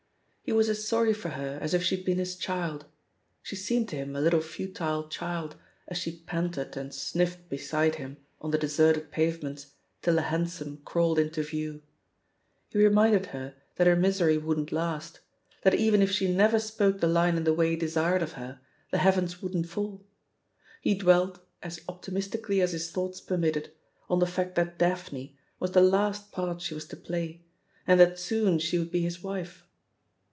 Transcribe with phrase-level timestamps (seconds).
[0.43, 2.85] He was as sorry for her as if she had been his child—
[3.45, 5.55] ^she seemed to him a little futile child,
[5.87, 9.67] as she panted and sniffed beside him on the deserted pavements
[10.01, 11.83] till a hansom crawled into view.
[12.67, 15.21] He reminded her that her misery wouldn't last—
[15.65, 18.59] ^that even if she never spoke the line in the way desired of her,
[18.91, 20.05] the heavens wouldn't fall;
[20.81, 23.71] he dwelt, as optimistically as his thoughts permitted,
[24.09, 27.45] on the fact that '"Daphne" was the last part she was to play
[27.87, 29.65] and that soon she would be his wife.